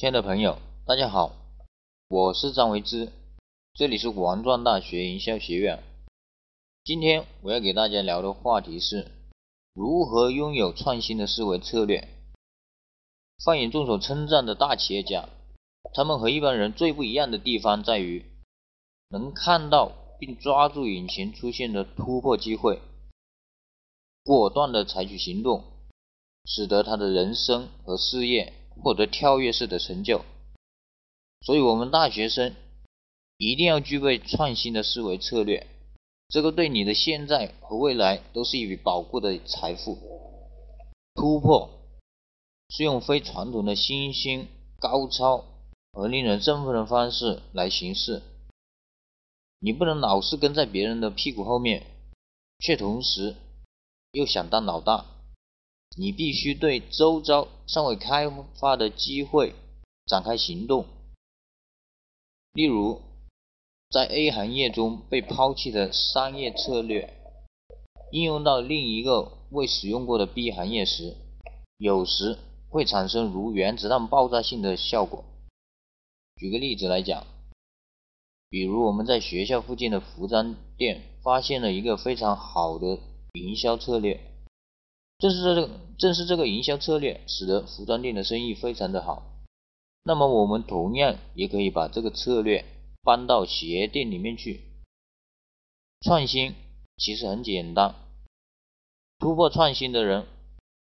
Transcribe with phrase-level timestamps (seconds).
[0.00, 1.36] 亲爱的朋友，大家好，
[2.08, 3.12] 我是张维之，
[3.74, 5.82] 这里是王壮大学营销学院。
[6.82, 9.10] 今天我要给大家聊的话题是
[9.74, 12.08] 如何拥有创新的思维策略。
[13.44, 15.28] 放眼众所称赞的大企业家，
[15.92, 18.24] 他们和一般人最不一样的地方在于，
[19.10, 22.80] 能看到并抓住眼前出现的突破机会，
[24.24, 25.62] 果断的采取行动，
[26.46, 28.54] 使得他的人生和事业。
[28.82, 30.24] 获得跳跃式的成就，
[31.42, 32.54] 所以，我们大学生
[33.36, 35.66] 一定要具备创新的思维策略，
[36.28, 39.98] 这个对你的现在和未来都是一笔宝贵的财富。
[41.14, 41.68] 突破
[42.70, 44.46] 是用非传统的新兴、
[44.78, 45.44] 高超
[45.92, 48.22] 和令人振奋的方式来行事。
[49.58, 51.84] 你不能老是跟在别人的屁股后面，
[52.60, 53.36] 却同时
[54.12, 55.04] 又想当老大。
[55.96, 59.54] 你必须对周遭尚未开发的机会
[60.06, 60.86] 展开行动。
[62.52, 63.00] 例如，
[63.90, 67.12] 在 A 行业中被抛弃的商业策略，
[68.12, 71.16] 应用到另一个未使用过的 B 行业时，
[71.76, 75.24] 有时会产生如原子弹爆炸性的效果。
[76.36, 77.26] 举个例子来讲，
[78.48, 82.98] 比如我们在学校附近的服装店发现了一个非常好的
[83.32, 84.29] 营销策略。
[85.20, 89.22] 正是这个，正是这个营销策略，使得服装店的生意非常的好。
[90.02, 92.64] 那么，我们同样也可以把这个策略
[93.02, 94.62] 搬到鞋店里面去。
[96.00, 96.54] 创新
[96.96, 97.94] 其实很简单，
[99.18, 100.26] 突破创新的人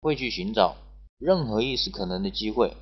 [0.00, 0.76] 会去寻找
[1.18, 2.76] 任何一丝可能的机会。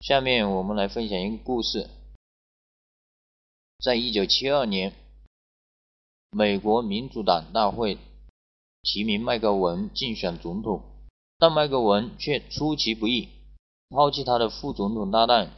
[0.00, 1.90] 下面我们来分享一个故事，
[3.78, 4.94] 在一九七二年，
[6.30, 7.98] 美国民主党大会。
[8.82, 10.82] 提名麦高文竞选总统，
[11.38, 13.28] 但麦高文却出其不意，
[13.88, 15.48] 抛弃他的副总统搭档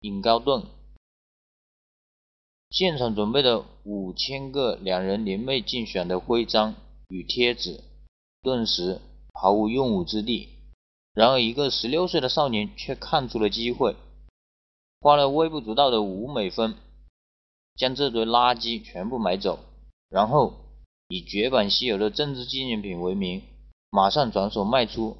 [0.00, 0.64] 尹高顿。
[2.70, 6.74] 现场准备的五千个两人联袂竞选的徽章
[7.08, 7.84] 与贴纸，
[8.42, 9.00] 顿时
[9.32, 10.48] 毫无用武之地。
[11.14, 13.94] 然而，一个十六岁的少年却看出了机会，
[15.00, 16.74] 花了微不足道的五美分，
[17.76, 19.60] 将这堆垃圾全部买走，
[20.08, 20.61] 然后。
[21.12, 23.42] 以绝版稀有的政治纪念品为名，
[23.90, 25.18] 马上转手卖出，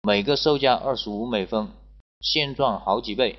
[0.00, 1.68] 每个售价二十五美分，
[2.22, 3.38] 现赚好几倍。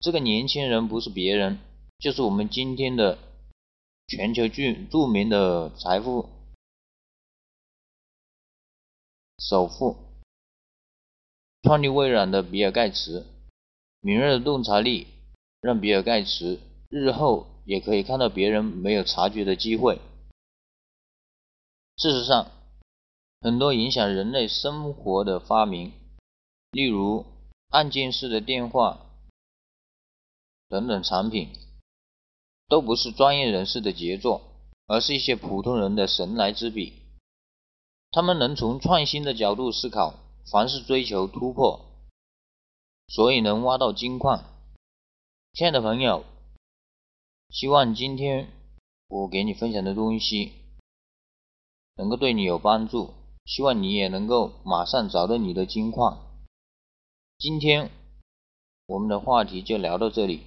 [0.00, 1.58] 这个年轻人不是别人，
[1.98, 3.18] 就是我们今天的
[4.08, 6.30] 全球著著名的财富
[9.38, 9.98] 首富，
[11.62, 13.26] 创立微软的比尔盖茨。
[14.00, 15.06] 敏锐的洞察力
[15.60, 16.58] 让比尔盖茨
[16.88, 20.00] 日后也可以看到别人没有察觉的机会。
[21.96, 22.50] 事实上，
[23.40, 25.92] 很多影响人类生活的发明，
[26.72, 27.24] 例如
[27.68, 29.06] 按键式的电话
[30.68, 31.50] 等等产品，
[32.66, 34.40] 都不是专业人士的杰作，
[34.86, 36.94] 而是一些普通人的神来之笔。
[38.10, 40.14] 他们能从创新的角度思考，
[40.50, 41.80] 凡是追求突破，
[43.08, 44.44] 所以能挖到金矿。
[45.52, 46.24] 亲爱的朋友，
[47.50, 48.48] 希望今天
[49.08, 50.52] 我给你分享的东西。
[51.96, 53.14] 能够对你有帮助，
[53.44, 56.18] 希望你也能够马上找到你的金矿。
[57.38, 57.90] 今天
[58.86, 60.42] 我们的话题就聊到这里，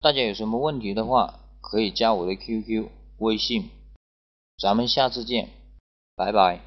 [0.00, 3.70] 大家有什么问题的话，可以加我的 QQ 微信，
[4.58, 5.48] 咱们下次见，
[6.14, 6.65] 拜拜。